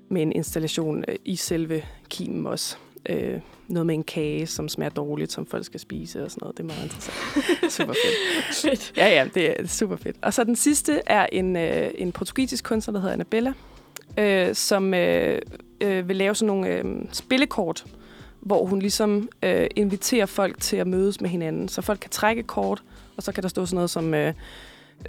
med 0.09 0.21
en 0.21 0.31
installation 0.31 1.05
øh, 1.07 1.15
i 1.25 1.35
selve 1.35 1.83
kimen 2.09 2.47
også. 2.47 2.77
Øh, 3.09 3.39
noget 3.67 3.85
med 3.85 3.95
en 3.95 4.03
kage, 4.03 4.47
som 4.47 4.69
smager 4.69 4.89
dårligt, 4.89 5.31
som 5.31 5.45
folk 5.45 5.65
skal 5.65 5.79
spise 5.79 6.23
og 6.23 6.31
sådan 6.31 6.39
noget. 6.41 6.57
Det 6.57 6.63
er 6.63 6.67
meget 6.67 6.83
interessant. 6.83 7.17
super 7.77 7.93
fedt. 7.93 8.55
Fedt. 8.55 8.93
Ja, 8.97 9.07
ja, 9.07 9.29
det 9.33 9.59
er 9.59 9.67
super 9.67 9.95
fedt. 9.95 10.15
Og 10.21 10.33
så 10.33 10.43
den 10.43 10.55
sidste 10.55 11.01
er 11.05 11.27
en, 11.31 11.55
øh, 11.55 11.91
en 11.95 12.11
portugisisk 12.11 12.63
kunstner, 12.63 12.91
der 12.91 12.99
hedder 12.99 13.13
Annabella, 13.13 13.53
øh, 14.17 14.55
som 14.55 14.93
øh, 14.93 15.41
øh, 15.81 16.07
vil 16.07 16.15
lave 16.15 16.35
sådan 16.35 16.47
nogle 16.47 16.67
øh, 16.67 16.85
spillekort, 17.11 17.85
hvor 18.39 18.65
hun 18.65 18.79
ligesom 18.79 19.29
øh, 19.43 19.67
inviterer 19.75 20.25
folk 20.25 20.61
til 20.61 20.77
at 20.77 20.87
mødes 20.87 21.21
med 21.21 21.29
hinanden. 21.29 21.67
Så 21.67 21.81
folk 21.81 21.99
kan 21.99 22.09
trække 22.09 22.43
kort, 22.43 22.83
og 23.17 23.23
så 23.23 23.31
kan 23.31 23.43
der 23.43 23.49
stå 23.49 23.65
sådan 23.65 23.75
noget 23.75 23.89
som, 23.89 24.13
øh, 24.13 24.33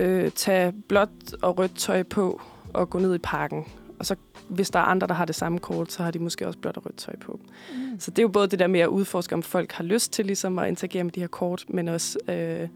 øh, 0.00 0.30
tage 0.30 0.72
blåt 0.88 1.08
og 1.42 1.58
rødt 1.58 1.76
tøj 1.76 2.02
på 2.02 2.40
og 2.74 2.90
gå 2.90 2.98
ned 2.98 3.14
i 3.14 3.18
parken. 3.18 3.64
Og 3.98 4.06
så 4.06 4.16
hvis 4.48 4.70
der 4.70 4.78
er 4.78 4.82
andre, 4.84 5.06
der 5.06 5.14
har 5.14 5.24
det 5.24 5.34
samme 5.34 5.58
kort, 5.58 5.92
så 5.92 6.02
har 6.02 6.10
de 6.10 6.18
måske 6.18 6.46
også 6.46 6.58
blåt 6.58 6.76
og 6.76 6.86
rødt 6.86 6.96
tøj 6.96 7.16
på. 7.16 7.40
Mm. 7.74 8.00
Så 8.00 8.10
det 8.10 8.18
er 8.18 8.22
jo 8.22 8.28
både 8.28 8.48
det 8.48 8.58
der 8.58 8.66
med 8.66 8.80
at 8.80 8.86
udforske, 8.88 9.34
om 9.34 9.42
folk 9.42 9.72
har 9.72 9.84
lyst 9.84 10.12
til 10.12 10.26
ligesom 10.26 10.58
at 10.58 10.68
interagere 10.68 11.04
med 11.04 11.12
de 11.12 11.20
her 11.20 11.26
kort, 11.26 11.64
men 11.68 11.88
også 11.88 12.18
øh, 12.28 12.68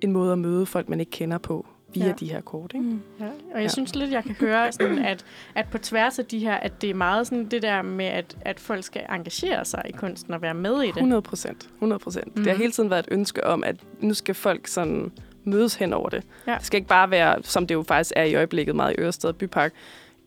en 0.00 0.12
måde 0.12 0.32
at 0.32 0.38
møde 0.38 0.66
folk, 0.66 0.88
man 0.88 1.00
ikke 1.00 1.10
kender 1.10 1.38
på 1.38 1.66
via 1.94 2.06
Ja. 2.06 2.12
de 2.20 2.30
her 2.30 2.40
kort. 2.40 2.72
Ikke? 2.74 2.86
Mm. 2.86 3.00
Ja, 3.20 3.24
og 3.24 3.32
jeg 3.54 3.62
Ja. 3.62 3.68
synes 3.68 3.94
lidt, 3.94 4.10
jeg 4.10 4.24
kan 4.24 4.34
høre, 4.40 4.72
sådan, 4.72 4.98
at, 4.98 5.24
at 5.54 5.66
på 5.70 5.78
tværs 5.78 6.18
af 6.18 6.24
de 6.24 6.38
her, 6.38 6.54
at 6.54 6.82
det 6.82 6.90
er 6.90 6.94
meget 6.94 7.26
sådan 7.26 7.44
det 7.48 7.62
der 7.62 7.82
med, 7.82 8.04
at, 8.04 8.36
at 8.40 8.60
folk 8.60 8.84
skal 8.84 9.02
engagere 9.10 9.64
sig 9.64 9.82
i 9.88 9.92
kunsten 9.92 10.34
og 10.34 10.42
være 10.42 10.54
med 10.54 10.82
i 10.82 10.86
det. 10.86 10.96
100 10.96 11.22
procent. 11.22 11.68
100 11.74 11.98
procent. 11.98 12.26
Mm. 12.26 12.32
Det 12.34 12.46
har 12.46 12.52
Mhm. 12.54 12.60
hele 12.60 12.72
tiden 12.72 12.90
været 12.90 13.06
et 13.08 13.12
ønske 13.14 13.46
om, 13.46 13.64
at 13.64 13.76
nu 14.00 14.14
skal 14.14 14.34
folk 14.34 14.66
sådan 14.66 15.12
mødes 15.44 15.74
hen 15.74 15.92
over 15.92 16.08
det. 16.08 16.22
Ja. 16.46 16.54
Det 16.54 16.64
skal 16.66 16.76
ikke 16.76 16.88
bare 16.88 17.10
være, 17.10 17.36
som 17.42 17.66
det 17.66 17.74
jo 17.74 17.82
faktisk 17.82 18.12
er 18.16 18.24
i 18.24 18.34
øjeblikket 18.34 18.76
meget 18.76 18.94
i 18.98 19.00
Ørested 19.00 19.32
Bypark, 19.32 19.72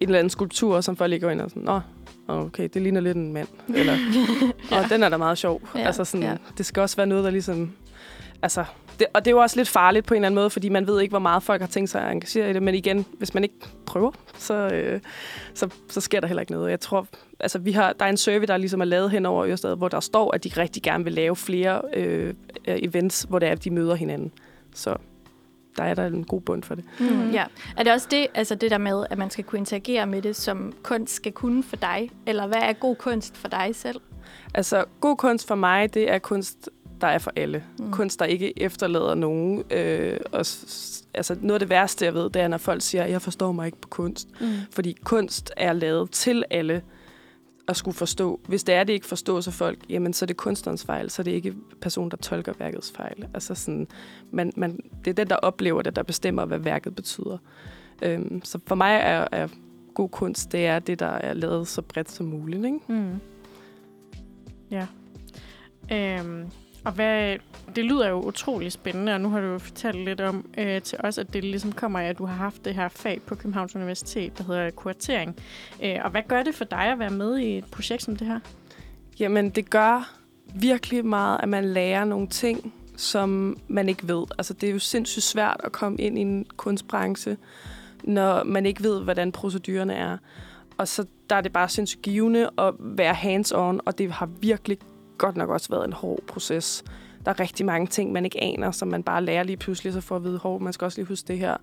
en 0.04 0.10
eller 0.10 0.20
anden 0.20 0.30
skulptur, 0.30 0.82
som 0.82 0.96
folk 0.96 1.10
lige 1.10 1.20
går 1.20 1.30
ind 1.30 1.42
og 1.42 1.50
sådan, 1.50 1.64
nå, 1.64 1.82
okay, 2.28 2.70
det 2.74 2.82
ligner 2.82 3.02
lidt 3.02 3.18
en 3.18 3.34
mand. 3.34 3.48
Eller, 3.76 3.98
og 4.72 4.90
den 4.90 5.04
er 5.04 5.10
da 5.10 5.18
meget 5.18 5.38
sjov. 5.38 5.62
Ja, 5.76 5.80
Ja. 5.80 5.86
Altså 5.86 6.06
sådan, 6.06 6.24
ja. 6.24 6.32
ja. 6.32 6.38
det 6.58 6.66
skal 6.66 6.82
også 6.82 6.96
være 6.96 7.08
noget, 7.08 7.24
der 7.24 7.30
ligesom... 7.30 7.72
Altså, 8.42 8.66
det, 9.00 9.08
og 9.14 9.26
det 9.26 9.32
er 9.32 9.36
jo 9.36 9.42
også 9.42 9.58
lidt 9.58 9.70
farligt 9.70 10.06
på 10.06 10.14
en 10.14 10.18
eller 10.18 10.28
anden 10.28 10.36
måde, 10.36 10.50
fordi 10.50 10.70
man 10.70 10.88
ved 10.88 11.02
ikke, 11.02 11.12
hvor 11.12 11.20
meget 11.20 11.44
folk 11.44 11.62
har 11.62 11.68
tænkt 11.68 11.90
sig 11.90 12.02
at 12.02 12.12
engagere 12.12 12.50
i 12.50 12.54
det. 12.54 12.64
Men 12.64 12.76
igen, 12.76 13.06
hvis 13.18 13.34
man 13.34 13.44
ikke 13.44 13.56
prøver, 13.86 14.12
så, 14.38 14.54
øh, 14.54 15.00
så, 15.54 15.70
så 15.90 16.02
sker 16.02 16.20
der 16.20 16.28
heller 16.28 16.42
ikke 16.42 16.52
noget. 16.52 16.72
Jeg 16.72 16.80
tror, 16.80 17.08
altså, 17.40 17.60
vi 17.60 17.72
har, 17.72 17.94
der 17.94 18.06
er 18.06 18.10
en 18.10 18.18
survey, 18.18 18.48
der 18.48 18.58
ligesom 18.58 18.82
er 18.82 18.86
lavet 18.86 19.12
hen 19.12 19.26
over 19.26 19.46
Ørsted, 19.46 19.76
hvor 19.76 19.88
der 19.88 20.00
står, 20.00 20.36
at 20.36 20.44
de 20.44 20.50
rigtig 20.58 20.84
gerne 20.84 21.04
vil 21.04 21.14
lave 21.14 21.36
flere 21.36 21.82
øh, 21.94 22.34
øh, 22.68 22.80
events, 22.82 23.26
hvor 23.30 23.40
det 23.40 23.48
er, 23.48 23.52
at 23.52 23.64
de 23.64 23.72
møder 23.72 23.96
hinanden. 23.96 24.32
Så 24.76 24.96
der 25.78 25.84
er 25.84 25.94
der 25.94 26.06
en 26.06 26.24
god 26.24 26.42
bund 26.42 26.64
for 26.64 26.75
det. 26.75 26.86
Mm. 27.00 27.31
Ja. 27.31 27.44
Er 27.78 27.84
det 27.84 27.94
også 27.94 28.07
det, 28.12 28.28
altså 28.33 28.56
det 28.56 28.71
der 28.71 28.78
med, 28.78 29.06
at 29.09 29.18
man 29.18 29.30
skal 29.30 29.44
kunne 29.44 29.59
interagere 29.59 30.07
med 30.07 30.21
det, 30.21 30.36
som 30.36 30.74
kunst 30.83 31.14
skal 31.14 31.31
kunne 31.31 31.64
for 31.64 31.76
dig? 31.76 32.09
Eller 32.26 32.47
hvad 32.47 32.62
er 32.62 32.74
god 32.74 32.95
kunst 32.95 33.38
for 33.38 33.47
dig 33.47 33.69
selv? 33.74 34.02
Altså, 34.54 34.86
god 35.00 35.18
kunst 35.18 35.47
for 35.47 35.56
mig, 35.56 35.94
det 35.94 36.12
er 36.12 36.19
kunst, 36.19 36.69
der 37.02 37.07
er 37.07 37.18
for 37.18 37.31
alle. 37.36 37.64
Mm. 37.80 37.86
Mm. 37.86 37.92
Kunst, 37.92 38.19
der 38.19 38.26
ikke 38.26 38.59
efterlader 38.62 39.16
nogen. 39.16 39.64
Øh, 39.71 40.19
og, 40.31 40.45
altså, 41.14 41.36
noget 41.42 41.54
af 41.54 41.59
det 41.59 41.69
værste, 41.69 42.06
jeg 42.06 42.14
ved, 42.14 42.30
det 42.30 42.42
er, 42.42 42.47
når 42.47 42.57
folk 42.57 42.81
siger, 42.81 43.06
jeg 43.06 43.21
forstår 43.21 43.52
mig 43.52 43.66
ikke 43.66 43.81
på 43.81 43.90
kunst. 43.90 44.28
Mm. 44.42 44.47
Fordi 44.71 44.97
kunst 45.04 45.52
er 45.57 45.74
lavet 45.74 46.12
til 46.12 46.44
alle 46.50 46.81
at 47.68 47.76
skulle 47.76 47.96
forstå. 47.96 48.40
Hvis 48.48 48.64
det 48.64 48.76
er, 48.76 48.84
det 48.84 48.94
ikke 48.94 49.06
forstås 49.06 49.48
af 49.48 49.54
folk, 49.54 49.80
jamen 49.90 50.14
så 50.14 50.26
er 50.26 50.28
det 50.28 50.38
kunstnerens 50.38 50.86
fejl, 50.86 51.10
så 51.10 51.22
er 51.22 51.24
det 51.24 51.32
ikke 51.32 51.56
personen, 51.82 52.12
der 52.12 52.18
tolker 52.18 52.54
værkets 52.60 52.92
fejl. 52.92 53.28
Altså 53.34 53.56
sådan, 53.56 53.88
man, 54.32 54.52
man, 54.56 54.80
det 55.06 55.08
er 55.08 55.14
den, 55.14 55.30
der 55.30 55.36
oplever 55.36 55.82
det, 55.82 55.96
der 55.96 56.04
bestemmer, 56.04 56.46
hvad 56.46 56.60
værket 56.60 56.96
betyder. 56.96 57.38
Øhm, 58.02 58.42
så 58.44 58.60
for 58.68 58.76
mig 58.76 59.00
er, 59.04 59.28
er 59.32 59.48
god 59.94 60.10
kunst, 60.10 60.52
det 60.52 60.66
er 60.66 60.80
det, 60.80 61.00
der 61.00 61.06
er 61.06 61.34
lavet 61.34 61.68
så 61.68 61.82
bredt 61.82 62.12
som 62.12 62.26
muligt. 62.26 62.66
Ikke? 62.66 62.80
Mm. 62.88 63.20
Ja. 64.72 64.88
Øhm, 65.92 66.46
og 66.85 66.92
hvad, 66.92 67.37
det 67.75 67.85
lyder 67.85 68.09
jo 68.09 68.21
utrolig 68.21 68.71
spændende, 68.71 69.13
og 69.13 69.21
nu 69.21 69.30
har 69.30 69.42
du 69.42 69.47
jo 69.47 69.59
fortalt 69.59 69.97
lidt 69.97 70.21
om 70.21 70.45
øh, 70.57 70.81
til 70.81 70.97
os, 71.04 71.18
at 71.18 71.33
det 71.33 71.44
ligesom 71.44 71.71
kommer 71.71 71.99
af, 71.99 72.06
at 72.06 72.18
du 72.18 72.25
har 72.25 72.35
haft 72.35 72.66
det 72.66 72.75
her 72.75 72.87
fag 72.87 73.21
på 73.21 73.35
Københavns 73.35 73.75
Universitet, 73.75 74.37
der 74.37 74.44
hedder 74.44 74.69
kuratering. 74.69 75.35
Øh, 75.83 75.95
og 76.04 76.11
hvad 76.11 76.21
gør 76.28 76.44
det 76.44 76.56
for 76.56 76.66
dig 76.66 76.83
at 76.83 76.99
være 76.99 77.09
med 77.09 77.37
i 77.37 77.57
et 77.57 77.66
projekt 77.66 78.04
som 78.04 78.16
det 78.16 78.28
her? 78.28 78.40
Jamen, 79.19 79.49
det 79.49 79.69
gør 79.69 80.13
virkelig 80.56 81.06
meget, 81.06 81.40
at 81.44 81.49
man 81.49 81.66
lærer 81.66 82.06
nogle 82.06 82.28
ting, 82.28 82.73
som 82.95 83.57
man 83.68 83.90
ikke 83.90 84.07
ved. 84.07 84.25
Altså, 84.37 84.54
det 84.54 84.69
er 84.69 84.73
jo 84.73 84.80
sindssygt 84.80 85.23
svært 85.23 85.61
at 85.63 85.71
komme 85.71 85.97
ind 85.97 86.18
i 86.18 86.21
en 86.21 86.45
kunstbranche, 86.57 87.37
når 88.04 88.44
man 88.44 88.66
ikke 88.66 88.83
ved, 88.83 89.02
hvordan 89.02 89.31
procedurerne 89.31 89.94
er. 89.94 90.18
Og 90.78 90.87
så 90.87 91.06
der 91.30 91.35
er 91.35 91.42
det 91.42 91.54
bare 91.54 91.69
sindssygt 91.69 92.02
givende 92.02 92.49
at 92.57 92.73
være 92.80 93.13
hands-on, 93.13 93.80
og 93.85 93.97
det 93.97 94.11
har 94.11 94.25
virkelig 94.25 94.78
godt 95.18 95.38
nok 95.38 95.50
også 95.50 95.70
været 95.70 95.86
en 95.86 95.94
hård 95.94 96.20
proces. 96.28 96.84
Der 97.26 97.32
er 97.32 97.40
rigtig 97.40 97.66
mange 97.66 97.88
ting, 97.88 98.12
man 98.12 98.26
ikke 98.26 98.44
aner, 98.44 98.72
som 98.72 98.88
man 98.88 99.04
bare 99.04 99.24
lærer 99.24 99.44
lige 99.44 99.58
pludselig, 99.58 99.94
så 99.94 100.02
får 100.02 100.16
at 100.16 100.24
vide, 100.24 100.38
hov, 100.38 100.62
man 100.62 100.74
skal 100.74 100.86
også 100.86 100.98
lige 100.98 101.08
huske 101.08 101.28
det 101.28 101.40
her. 101.40 101.58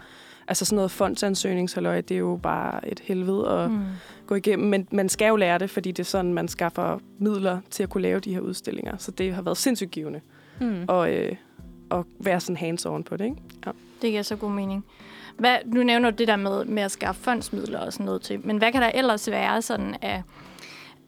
Altså 0.48 0.64
sådan 0.64 0.76
noget 0.76 0.90
fondsansøgningshalløj, 0.90 2.00
det 2.00 2.14
er 2.14 2.18
jo 2.18 2.40
bare 2.42 2.88
et 2.88 3.00
helvede 3.00 3.48
at 3.48 3.70
mm. 3.70 3.80
gå 4.26 4.34
igennem, 4.34 4.68
men 4.68 4.88
man 4.92 5.08
skal 5.08 5.28
jo 5.28 5.36
lære 5.36 5.58
det, 5.58 5.70
fordi 5.70 5.92
det 5.92 6.02
er 6.02 6.06
sådan, 6.06 6.34
man 6.34 6.48
skaffer 6.48 6.98
midler 7.18 7.60
til 7.70 7.82
at 7.82 7.90
kunne 7.90 8.02
lave 8.02 8.20
de 8.20 8.34
her 8.34 8.40
udstillinger. 8.40 8.96
Så 8.96 9.10
det 9.10 9.34
har 9.34 9.42
været 9.42 9.56
sindssygt 9.56 9.90
givende 9.90 10.20
Mm. 10.60 10.84
og, 10.88 11.12
øh, 11.12 11.36
at 11.90 12.04
være 12.18 12.40
sådan 12.40 12.56
hands-on 12.56 13.02
på 13.02 13.16
det, 13.16 13.24
ikke? 13.24 13.36
Ja. 13.66 13.70
Det 14.02 14.10
giver 14.10 14.22
så 14.22 14.36
god 14.36 14.50
mening. 14.50 14.84
Hvad, 15.38 15.56
nu 15.66 15.82
nævner 15.82 16.10
du 16.10 16.16
det 16.16 16.28
der 16.28 16.36
med, 16.36 16.64
med 16.64 16.82
at 16.82 16.90
skaffe 16.90 17.22
fondsmidler 17.22 17.78
og 17.78 17.92
sådan 17.92 18.06
noget 18.06 18.22
til, 18.22 18.46
men 18.46 18.56
hvad 18.58 18.72
kan 18.72 18.82
der 18.82 18.90
ellers 18.94 19.30
være 19.30 19.62
sådan 19.62 19.96
af, 20.02 20.22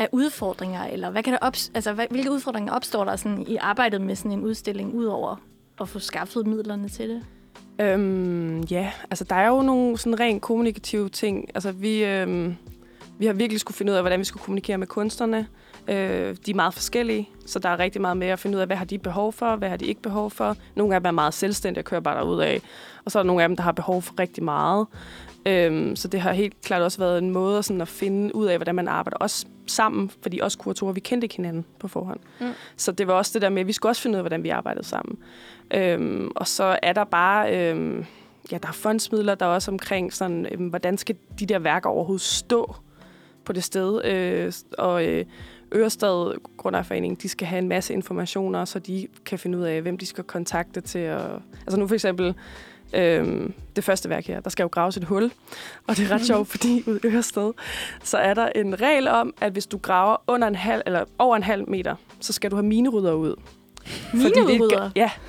af 0.03 0.09
udfordringer, 0.13 0.85
eller 0.85 1.11
hvad 1.11 1.23
kan 1.23 1.33
der 1.33 1.39
op, 1.43 1.55
altså, 1.75 1.93
hvad, 1.93 2.07
hvilke 2.11 2.31
udfordringer 2.31 2.73
opstår 2.73 3.05
der 3.05 3.17
sådan 3.17 3.45
i 3.49 3.57
arbejdet 3.57 4.01
med 4.01 4.17
sådan 4.17 4.33
en 4.33 4.45
udstilling, 4.45 4.95
udover 4.95 5.37
at 5.81 5.89
få 5.89 5.99
skaffet 5.99 6.47
midlerne 6.47 6.89
til 6.89 7.09
det? 7.09 7.23
Øhm, 7.79 8.61
ja, 8.61 8.93
altså 9.11 9.25
der 9.25 9.37
er 9.37 9.49
jo 9.49 9.63
nogle 9.63 9.99
sådan 9.99 10.21
rent 10.21 10.43
kommunikative 10.43 11.09
ting. 11.09 11.49
Altså 11.55 11.73
vi, 11.73 12.05
øhm, 12.05 12.57
vi 13.19 13.27
har 13.27 13.33
virkelig 13.33 13.61
skulle 13.61 13.77
finde 13.77 13.93
ud 13.93 13.97
af, 13.97 14.03
hvordan 14.03 14.19
vi 14.19 14.25
skulle 14.25 14.43
kommunikere 14.43 14.79
med 14.79 14.87
kunstnerne. 14.87 15.47
Øh, 15.89 16.37
de 16.47 16.51
er 16.51 16.55
meget 16.55 16.75
forskellige, 16.75 17.29
så 17.47 17.59
der 17.59 17.69
er 17.69 17.79
rigtig 17.79 18.01
meget 18.01 18.17
med 18.17 18.27
at 18.27 18.39
finde 18.39 18.57
ud 18.57 18.61
af, 18.61 18.67
hvad 18.67 18.77
har 18.77 18.85
de 18.85 18.99
behov 18.99 19.33
for, 19.33 19.57
hvad 19.57 19.69
har 19.69 19.77
de 19.77 19.87
ikke 19.87 20.03
behov 20.03 20.31
for. 20.31 20.57
Nogle 20.75 20.95
af 20.95 21.01
dem 21.01 21.07
er 21.07 21.11
meget 21.11 21.35
selvstændige 21.35 21.81
og 21.81 21.85
kører 21.85 22.01
bare 22.01 22.17
derud 22.19 22.41
af. 22.41 22.61
Og 23.05 23.11
så 23.11 23.19
er 23.19 23.23
der 23.23 23.27
nogle 23.27 23.43
af 23.43 23.49
dem, 23.49 23.57
der 23.57 23.63
har 23.63 23.73
behov 23.73 24.03
for 24.03 24.15
rigtig 24.19 24.45
meget. 24.45 24.87
Øhm, 25.47 25.97
så 25.97 26.09
det 26.09 26.21
har 26.21 26.33
helt 26.33 26.61
klart 26.61 26.83
også 26.83 26.99
været 26.99 27.19
en 27.19 27.31
måde 27.31 27.63
sådan 27.63 27.81
at 27.81 27.89
finde 27.89 28.35
ud 28.37 28.47
af, 28.47 28.59
hvordan 28.59 28.75
man 28.75 28.89
arbejder 28.89 29.17
også 29.17 29.47
sammen, 29.73 30.11
fordi 30.23 30.41
os 30.43 30.57
kuratorer, 30.57 30.93
vi 30.93 31.01
kendte 31.01 31.25
ikke 31.25 31.37
hinanden 31.37 31.65
på 31.79 31.89
forhånd. 31.89 32.21
Mm. 32.41 32.47
Så 32.77 32.93
det 32.93 33.07
var 33.07 33.15
også 33.15 33.31
det 33.35 33.43
der 33.43 33.49
med, 33.49 33.61
at 33.61 33.67
vi 33.67 33.73
skulle 33.73 33.91
også 33.91 34.03
finde 34.03 34.17
ud 34.17 34.19
af, 34.19 34.23
hvordan 34.23 34.43
vi 34.43 34.49
arbejdede 34.49 34.85
sammen. 34.85 35.19
Øhm, 35.75 36.31
og 36.37 36.49
så 36.49 36.79
er 36.83 36.93
der 36.93 37.05
bare, 37.05 37.57
øhm, 37.57 38.05
ja, 38.53 38.59
der 38.59 38.69
er 38.69 38.73
fondsmidler, 38.73 39.35
der 39.35 39.47
er 39.47 39.51
også 39.51 39.71
omkring 39.71 40.13
sådan, 40.13 40.47
øhm, 40.53 40.67
hvordan 40.67 40.99
skal 40.99 41.17
de 41.39 41.47
der 41.47 41.59
værker 41.59 41.91
overhovedet 41.91 42.23
stå 42.23 42.77
på 43.45 43.53
det 43.53 43.65
sted. 43.65 44.05
Øh, 44.05 44.53
og 44.79 45.07
øh, 45.07 45.25
Ørestad 45.75 46.39
Grundejerforening, 46.57 47.23
de 47.23 47.29
skal 47.29 47.47
have 47.47 47.59
en 47.59 47.69
masse 47.69 47.95
informationer, 47.95 48.65
så 48.65 48.79
de 48.79 49.07
kan 49.25 49.39
finde 49.39 49.59
ud 49.59 49.63
af, 49.63 49.83
hvem 49.83 49.99
de 49.99 50.07
skal 50.07 50.25
kontakte 50.25 50.81
til 50.81 50.99
at... 50.99 51.31
Altså 51.67 51.79
nu 51.79 51.87
for 51.87 51.95
eksempel, 51.95 52.35
øhm, 52.95 53.55
det 53.77 53.85
første 53.85 54.09
værk 54.09 54.27
her, 54.27 54.41
der 54.41 54.51
skal 54.51 54.65
jo 54.65 54.69
graves 54.73 54.97
et 54.97 55.05
hul. 55.05 55.33
Og 55.89 55.97
det 55.97 56.11
er 56.11 56.15
ret 56.15 56.27
sjovt, 56.27 56.49
fordi 56.55 56.83
ude 56.87 57.01
i 57.05 57.07
Ørested, 57.07 57.53
så 58.03 58.19
er 58.19 58.35
der 58.35 58.49
en 58.49 58.81
regel 58.81 59.09
om, 59.09 59.35
at 59.41 59.53
hvis 59.53 59.67
du 59.67 59.79
graver 59.79 60.17
under 60.27 60.49
en 60.49 60.55
halv, 60.55 60.83
eller 60.87 61.05
over 61.19 61.37
en 61.37 61.43
halv 61.43 61.71
meter, 61.71 61.95
så 62.21 62.33
skal 62.33 62.51
du 62.51 62.57
have 62.57 62.67
minerydder 62.67 63.13
ud. 63.13 63.35
Er 63.87 64.17
Minerydder? 64.17 64.91
Ja. 64.97 65.11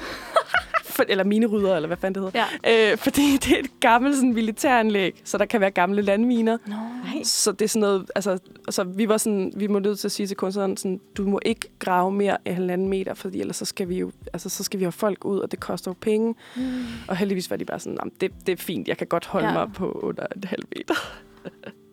For, 0.94 1.06
eller 1.08 1.24
minerydder, 1.24 1.76
eller 1.76 1.88
hvad 1.88 1.98
fanden 1.98 2.24
det 2.24 2.32
hedder. 2.34 2.48
Ja. 2.66 2.92
Øh, 2.92 2.98
fordi 2.98 3.22
det 3.44 3.52
er 3.52 3.60
et 3.60 3.80
gammelt 3.80 4.16
sådan, 4.16 4.34
militæranlæg, 4.34 5.22
så 5.24 5.38
der 5.38 5.46
kan 5.46 5.62
være 5.62 5.72
gamle 5.72 6.02
landminer. 6.02 6.58
Nå. 6.66 6.76
Så 7.24 7.52
det 7.52 7.62
er 7.62 7.70
sådan 7.70 7.80
noget, 7.82 8.12
altså, 8.16 8.32
altså 8.68 8.84
vi 8.84 9.10
var 9.10 9.18
sådan, 9.18 9.54
vi 9.56 9.68
må 9.68 9.80
nødt 9.80 10.00
til 10.00 10.08
at 10.08 10.12
sige 10.12 10.28
til 10.28 10.38
kunstneren, 10.38 10.78
sådan, 10.78 11.00
du 11.18 11.28
må 11.28 11.40
ikke 11.46 11.70
grave 11.80 12.12
mere 12.12 12.38
end 12.46 12.56
halvanden 12.56 12.90
meter, 12.90 13.14
fordi 13.14 13.40
ellers 13.42 13.56
så 13.56 13.66
skal 13.66 13.90
vi 13.90 13.98
jo, 14.00 14.12
altså, 14.34 14.50
så 14.50 14.64
skal 14.64 14.80
vi 14.80 14.84
have 14.86 14.92
folk 14.92 15.26
ud, 15.26 15.40
og 15.40 15.52
det 15.52 15.60
koster 15.60 15.92
jo 15.92 15.96
penge. 16.02 16.36
Mm. 16.56 16.64
Og 17.08 17.18
heldigvis 17.18 17.50
var 17.50 17.56
de 17.58 17.66
bare 17.66 17.80
sådan, 17.80 17.98
"Jamen, 18.02 18.14
det, 18.22 18.32
det 18.48 18.52
er 18.52 18.58
fint, 18.64 18.88
jeg 18.88 18.98
kan 18.98 19.08
godt 19.08 19.26
holde 19.26 19.48
ja. 19.48 19.54
mig 19.54 19.70
på 19.74 19.92
under 19.92 20.26
en 20.36 20.44
halv 20.44 20.64
meter. 20.76 20.96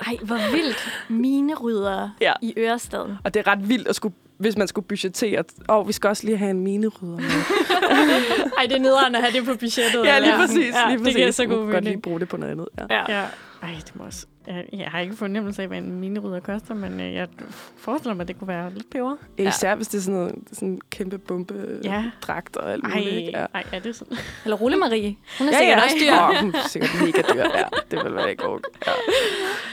Ej, 0.07 0.17
hvor 0.23 0.53
vildt. 0.53 0.89
Minerydder 1.09 2.11
Ja. 2.21 2.33
i 2.43 2.55
Ørestaden. 2.57 3.13
Og 3.25 3.35
det 3.35 3.41
er 3.47 3.51
ret 3.53 3.69
vildt 3.69 3.89
at 3.89 3.97
skulle, 3.97 4.15
hvis 4.39 4.57
man 4.57 4.69
skulle 4.69 4.87
budgettere, 4.87 5.45
og 5.69 5.89
vi 5.89 5.93
skal 5.93 6.09
også 6.09 6.25
lige 6.27 6.37
have 6.37 6.51
en 6.51 6.61
minerydder 6.61 7.17
med. 7.17 7.25
Ej, 8.59 8.67
det 8.67 8.77
er 8.77 8.79
nederen 8.81 9.15
at 9.15 9.21
have 9.23 9.33
det 9.33 9.45
på 9.45 9.55
budgettet. 9.55 10.05
ja, 10.05 10.19
lige 10.19 10.33
eller? 10.33 10.47
præcis. 10.47 10.75
Ja, 10.75 10.87
lige 10.89 10.97
det 10.97 11.05
præcis. 11.05 11.17
giver 11.17 11.31
så 11.31 11.47
god 11.47 11.57
kan 11.57 11.65
godt 11.65 11.73
lige 11.75 11.81
mening. 11.85 12.03
bruge 12.03 12.21
det 12.21 12.29
på 12.29 12.37
noget 12.37 12.53
andet. 12.53 12.69
Ja. 12.79 12.85
Ja. 12.91 13.19
Ja. 13.21 13.25
Ej, 13.63 13.71
det 13.87 13.97
må 13.97 14.05
også... 14.05 14.27
Jeg, 14.51 14.65
jeg 14.73 14.89
har 14.91 15.01
ikke 15.01 15.17
fornemmelse 15.17 15.63
af, 15.63 15.69
hvad 15.69 15.79
en 15.79 16.01
minerydder 16.01 16.41
koster, 16.41 16.75
men 16.75 17.01
øh, 17.01 17.15
jeg 17.15 17.29
forestiller 17.77 18.15
mig, 18.15 18.23
at 18.23 18.29
det 18.29 18.39
kunne 18.39 18.49
være 18.49 18.73
lidt 18.75 18.91
peber. 18.91 19.17
Ja. 19.39 19.49
Især 19.49 19.75
hvis 19.75 19.89
det 19.89 19.99
er 19.99 20.03
sådan 20.03 20.21
noget 20.21 20.35
sådan 20.53 20.69
en 20.69 20.81
kæmpe 20.91 21.19
bombe 21.19 21.79
Ja. 21.85 22.05
dragt 22.23 22.57
og 22.57 22.73
alt 22.73 22.85
Ej, 22.85 22.91
muligt. 22.91 23.17
ikke? 23.17 23.31
Ja. 23.39 23.47
ej, 23.55 23.65
er 23.73 23.79
det 23.79 23.97
sådan? 23.97 24.17
Eller 24.45 24.57
Rulle 24.57 24.77
Marie. 24.77 25.17
Hun 25.39 25.49
er 25.49 25.53
sikkert 25.59 25.79
også 25.85 25.97
dyr. 26.01 26.13
Åh, 26.13 26.41
hun 26.41 26.55
er 26.55 26.69
sikkert 26.69 26.91
mega 27.01 27.23
dyr. 27.35 27.45
Ja, 27.59 27.65
det 27.91 28.05
vil 28.05 28.15
være 28.15 28.31
ikke 28.31 28.47
okay. 28.49 28.69
Ja. 28.87 28.93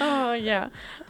Åh, 0.05 0.29
oh, 0.29 0.46
ja. 0.46 0.63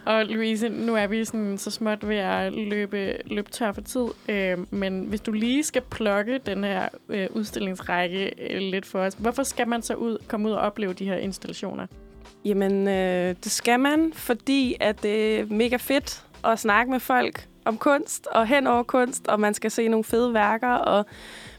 Og 0.06 0.26
Louise, 0.26 0.70
nu 0.70 0.96
er 0.96 1.08
vi 1.08 1.26
sådan 1.26 1.58
så 1.58 1.72
småt 1.72 2.08
ved 2.08 2.16
at 2.16 2.54
løbe, 2.54 3.18
løbe 3.26 3.52
tør 3.52 3.72
for 3.72 3.82
tid. 3.82 4.06
Øh, 4.30 4.58
men 4.72 5.06
hvis 5.06 5.22
du 5.22 5.32
lige 5.32 5.64
skal 5.64 5.82
plukke 5.82 6.38
den 6.46 6.64
her 6.64 6.88
øh, 7.10 7.28
udstillingsrække 7.32 8.34
øh, 8.54 8.60
lidt 8.60 8.86
for 8.86 9.00
os, 9.00 9.14
hvorfor 9.14 9.44
skal 9.44 9.68
man 9.68 9.82
så 9.82 9.94
ud, 9.94 10.18
komme 10.28 10.48
ud 10.50 10.54
og 10.54 10.60
opleve 10.60 10.94
de 10.94 11.06
her 11.06 11.16
installationer? 11.16 11.88
Jamen, 12.46 12.88
øh, 12.88 13.36
det 13.44 13.52
skal 13.52 13.80
man, 13.80 14.14
fordi 14.14 14.76
at 14.80 15.04
det 15.04 15.40
er 15.40 15.46
mega 15.46 15.76
fedt 15.76 16.26
at 16.44 16.60
snakke 16.60 16.92
med 16.92 17.00
folk 17.00 17.48
om 17.66 17.78
kunst 17.78 18.28
og 18.28 18.48
hen 18.48 18.68
over 18.68 18.84
kunst, 18.84 19.28
og 19.28 19.40
man 19.40 19.54
skal 19.54 19.72
se 19.72 19.88
nogle 19.88 20.04
fede 20.04 20.34
værker, 20.34 20.68
og 20.68 21.06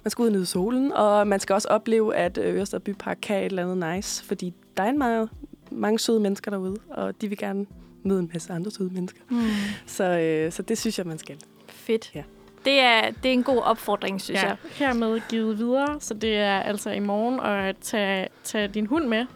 man 0.04 0.10
skal 0.10 0.22
ud 0.22 0.26
og 0.26 0.32
nyde 0.32 0.46
solen, 0.46 0.92
og 0.92 1.26
man 1.26 1.40
skal 1.40 1.54
også 1.54 1.68
opleve, 1.68 2.16
at 2.16 2.38
øh, 2.38 2.54
Ørestad 2.54 2.80
Bypark 2.80 3.18
kan 3.22 3.38
et 3.38 3.44
eller 3.44 3.70
andet 3.70 3.94
nice, 3.96 4.24
fordi 4.24 4.54
der 4.76 4.82
er 4.82 4.88
en 4.88 4.98
meget, 4.98 5.28
mange 5.70 5.98
søde 5.98 6.20
mennesker 6.20 6.50
derude, 6.50 6.76
og 6.90 7.20
de 7.20 7.28
vil 7.28 7.38
gerne 7.38 7.66
møde 8.02 8.20
en 8.20 8.30
masse 8.32 8.52
andre 8.52 8.70
søde 8.70 8.90
mennesker. 8.94 9.20
Mm. 9.30 9.40
Så, 9.86 10.04
øh, 10.04 10.52
så 10.52 10.62
det 10.62 10.78
synes 10.78 10.98
jeg, 10.98 11.06
man 11.06 11.18
skal. 11.18 11.36
Fedt. 11.68 12.10
Ja. 12.14 12.22
Det 12.64 12.80
er, 12.80 13.10
det 13.22 13.28
er 13.28 13.32
en 13.32 13.42
god 13.42 13.62
opfordring, 13.62 14.20
synes 14.20 14.42
jeg. 14.42 14.56
hermed 14.72 15.20
givet 15.28 15.58
videre, 15.58 16.00
så 16.00 16.14
det 16.14 16.36
er 16.36 16.60
altså 16.60 16.90
i 16.90 17.00
morgen 17.00 17.40
at 17.40 17.76
tage, 17.80 18.28
tage 18.44 18.68
din 18.68 18.86
hund 18.86 19.06
med, 19.06 19.26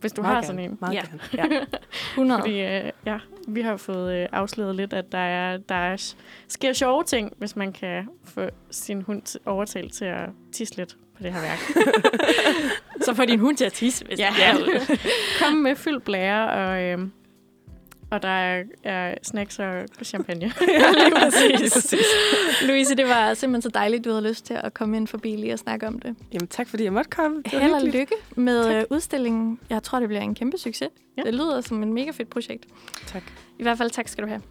hvis 0.00 0.12
du 0.12 0.22
Meget 0.22 0.34
har 0.34 0.42
gerne. 0.42 0.46
sådan 0.46 0.70
en. 0.70 0.78
Meget 0.80 0.94
Ja. 0.94 1.02
gerne. 1.36 1.54
Ja. 1.54 1.64
100. 2.10 2.40
Fordi 2.40 2.60
øh, 2.60 2.92
ja, 3.06 3.18
vi 3.48 3.60
har 3.60 3.76
fået 3.76 4.14
øh, 4.22 4.28
afsløret 4.32 4.76
lidt, 4.76 4.92
at 4.92 5.12
der, 5.12 5.18
er, 5.18 5.56
der 5.56 5.74
er, 5.74 6.12
sker 6.48 6.72
sjove 6.72 7.04
ting, 7.04 7.32
hvis 7.38 7.56
man 7.56 7.72
kan 7.72 8.08
få 8.24 8.40
sin 8.70 9.02
hund 9.02 9.38
overtalt 9.46 9.92
til 9.94 10.04
at 10.04 10.28
tisse 10.52 10.76
lidt 10.76 10.96
på 11.16 11.22
det 11.22 11.32
her 11.32 11.40
værk. 11.40 11.58
Så 13.04 13.14
får 13.14 13.24
din 13.24 13.38
hund 13.40 13.56
til 13.56 13.64
at 13.64 13.72
tisse, 13.72 14.04
hvis 14.04 14.18
Ja. 14.18 14.34
ja. 14.38 14.54
Kom 15.42 15.52
med 15.52 15.76
fyldt 15.76 16.04
blære, 16.04 16.50
og, 16.50 16.82
øh, 16.82 16.98
og 18.10 18.22
der 18.22 18.28
er, 18.28 18.62
er 18.84 19.14
snacks 19.22 19.58
og 19.58 19.72
champagne. 20.04 20.40
ja, 20.68 20.90
lige 20.92 21.14
præcis. 21.20 21.60
Lige 21.60 21.70
præcis. 21.74 22.06
Louise, 22.62 22.94
det 22.96 23.06
var 23.08 23.34
simpelthen 23.34 23.62
så 23.62 23.68
dejligt, 23.68 24.04
du 24.04 24.10
havde 24.10 24.28
lyst 24.28 24.46
til 24.46 24.54
at 24.54 24.74
komme 24.74 24.96
ind 24.96 25.06
forbi 25.08 25.36
lige 25.36 25.52
og 25.52 25.58
snakke 25.58 25.86
om 25.86 25.98
det. 25.98 26.16
Jamen, 26.32 26.48
tak 26.48 26.68
fordi 26.68 26.84
jeg 26.84 26.92
måtte 26.92 27.10
komme. 27.10 27.42
Det 27.42 27.60
Held 27.60 27.72
og 27.72 27.82
lykke 27.82 28.14
med 28.36 28.64
Tak. 28.64 28.72
tak. 28.72 28.86
udstillingen. 28.90 29.58
Jeg 29.70 29.82
tror, 29.82 29.98
det 30.00 30.08
bliver 30.08 30.22
en 30.22 30.34
kæmpe 30.34 30.58
succes. 30.58 30.88
Ja. 31.18 31.22
Det 31.22 31.34
lyder 31.34 31.60
som 31.60 31.82
en 31.82 31.92
mega 31.92 32.10
fedt 32.10 32.30
projekt. 32.30 32.66
Tak. 33.06 33.22
I 33.58 33.62
hvert 33.62 33.78
fald 33.78 33.90
tak 33.90 34.08
skal 34.08 34.24
du 34.24 34.28
have. 34.28 34.42